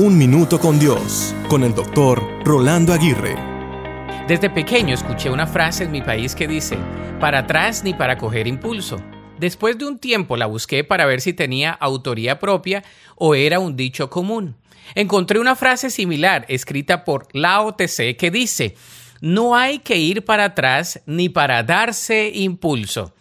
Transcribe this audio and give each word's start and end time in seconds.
Un 0.00 0.16
Minuto 0.16 0.60
con 0.60 0.78
Dios, 0.78 1.34
con 1.48 1.64
el 1.64 1.74
doctor 1.74 2.22
Rolando 2.44 2.92
Aguirre. 2.92 3.34
Desde 4.28 4.48
pequeño 4.48 4.94
escuché 4.94 5.28
una 5.28 5.48
frase 5.48 5.82
en 5.82 5.90
mi 5.90 6.02
país 6.02 6.36
que 6.36 6.46
dice, 6.46 6.78
para 7.18 7.40
atrás 7.40 7.82
ni 7.82 7.94
para 7.94 8.16
coger 8.16 8.46
impulso. 8.46 9.02
Después 9.40 9.76
de 9.76 9.86
un 9.86 9.98
tiempo 9.98 10.36
la 10.36 10.46
busqué 10.46 10.84
para 10.84 11.04
ver 11.04 11.20
si 11.20 11.32
tenía 11.32 11.72
autoría 11.72 12.38
propia 12.38 12.84
o 13.16 13.34
era 13.34 13.58
un 13.58 13.74
dicho 13.74 14.08
común. 14.08 14.54
Encontré 14.94 15.40
una 15.40 15.56
frase 15.56 15.90
similar 15.90 16.44
escrita 16.46 17.04
por 17.04 17.26
Lao 17.32 17.74
Tse 17.74 18.16
que 18.16 18.30
dice, 18.30 18.76
no 19.20 19.56
hay 19.56 19.80
que 19.80 19.96
ir 19.96 20.24
para 20.24 20.44
atrás 20.44 21.00
ni 21.06 21.28
para 21.28 21.64
darse 21.64 22.30
impulso. 22.32 23.16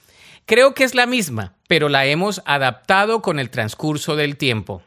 Creo 0.45 0.75
que 0.75 0.83
es 0.83 0.93
la 0.93 1.07
misma, 1.07 1.55
pero 1.67 1.89
la 1.89 2.05
hemos 2.05 2.43
adaptado 2.45 3.23
con 3.23 3.39
el 3.39 3.49
transcurso 3.49 4.15
del 4.15 4.37
tiempo. 4.37 4.83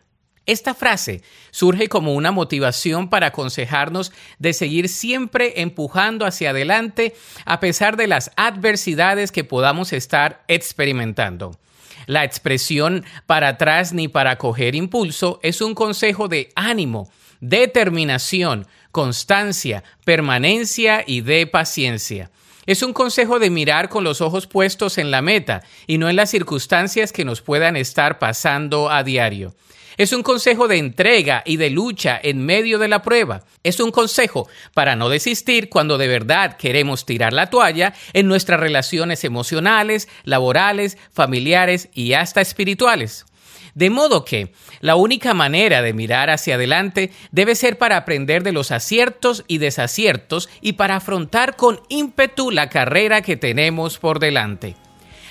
Esta 0.46 0.74
frase 0.74 1.22
surge 1.50 1.88
como 1.88 2.14
una 2.14 2.32
motivación 2.32 3.08
para 3.10 3.28
aconsejarnos 3.28 4.12
de 4.38 4.52
seguir 4.52 4.88
siempre 4.88 5.60
empujando 5.60 6.24
hacia 6.26 6.50
adelante 6.50 7.14
a 7.44 7.60
pesar 7.60 7.96
de 7.96 8.06
las 8.06 8.30
adversidades 8.36 9.32
que 9.32 9.44
podamos 9.44 9.92
estar 9.92 10.42
experimentando. 10.48 11.58
La 12.06 12.24
expresión 12.24 13.04
para 13.26 13.48
atrás 13.48 13.92
ni 13.92 14.08
para 14.08 14.38
coger 14.38 14.74
impulso 14.74 15.38
es 15.42 15.60
un 15.60 15.74
consejo 15.74 16.26
de 16.26 16.50
ánimo, 16.56 17.10
determinación, 17.40 18.66
constancia, 18.90 19.84
permanencia 20.04 21.04
y 21.06 21.20
de 21.20 21.46
paciencia. 21.46 22.30
Es 22.66 22.82
un 22.82 22.92
consejo 22.92 23.38
de 23.38 23.50
mirar 23.50 23.88
con 23.88 24.04
los 24.04 24.20
ojos 24.20 24.46
puestos 24.46 24.98
en 24.98 25.10
la 25.10 25.22
meta 25.22 25.62
y 25.86 25.98
no 25.98 26.08
en 26.08 26.16
las 26.16 26.30
circunstancias 26.30 27.12
que 27.12 27.24
nos 27.24 27.40
puedan 27.40 27.76
estar 27.76 28.18
pasando 28.18 28.90
a 28.90 29.02
diario. 29.02 29.54
Es 29.96 30.12
un 30.12 30.22
consejo 30.22 30.66
de 30.66 30.78
entrega 30.78 31.42
y 31.44 31.56
de 31.58 31.68
lucha 31.68 32.18
en 32.22 32.44
medio 32.46 32.78
de 32.78 32.88
la 32.88 33.02
prueba. 33.02 33.44
Es 33.62 33.80
un 33.80 33.90
consejo 33.90 34.48
para 34.72 34.96
no 34.96 35.10
desistir 35.10 35.68
cuando 35.68 35.98
de 35.98 36.08
verdad 36.08 36.56
queremos 36.56 37.04
tirar 37.04 37.34
la 37.34 37.50
toalla 37.50 37.92
en 38.14 38.26
nuestras 38.26 38.60
relaciones 38.60 39.24
emocionales, 39.24 40.08
laborales, 40.24 40.96
familiares 41.12 41.90
y 41.92 42.14
hasta 42.14 42.40
espirituales. 42.40 43.26
De 43.74 43.90
modo 43.90 44.24
que 44.24 44.52
la 44.80 44.96
única 44.96 45.34
manera 45.34 45.82
de 45.82 45.92
mirar 45.92 46.30
hacia 46.30 46.56
adelante 46.56 47.10
debe 47.30 47.54
ser 47.54 47.78
para 47.78 47.96
aprender 47.96 48.42
de 48.42 48.52
los 48.52 48.70
aciertos 48.70 49.44
y 49.46 49.58
desaciertos 49.58 50.48
y 50.60 50.74
para 50.74 50.96
afrontar 50.96 51.56
con 51.56 51.80
ímpetu 51.88 52.50
la 52.50 52.68
carrera 52.68 53.22
que 53.22 53.36
tenemos 53.36 53.98
por 53.98 54.18
delante. 54.18 54.76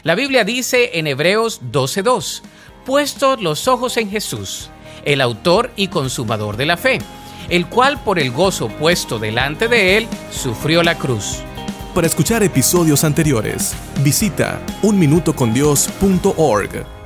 La 0.03 0.15
Biblia 0.15 0.43
dice 0.43 0.91
en 0.93 1.07
Hebreos 1.07 1.61
12.2, 1.71 2.41
puestos 2.85 3.41
los 3.41 3.67
ojos 3.67 3.97
en 3.97 4.09
Jesús, 4.09 4.69
el 5.03 5.21
autor 5.21 5.71
y 5.75 5.87
consumador 5.87 6.57
de 6.57 6.65
la 6.65 6.77
fe, 6.77 6.99
el 7.49 7.67
cual 7.67 8.01
por 8.03 8.19
el 8.19 8.31
gozo 8.31 8.69
puesto 8.69 9.19
delante 9.19 9.67
de 9.67 9.97
él 9.97 10.07
sufrió 10.31 10.83
la 10.83 10.97
cruz. 10.97 11.39
Para 11.93 12.07
escuchar 12.07 12.43
episodios 12.43 13.03
anteriores, 13.03 13.75
visita 14.03 14.61
unminutocondios.org. 14.83 16.98